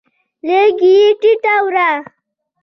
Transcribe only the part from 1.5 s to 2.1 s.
وړه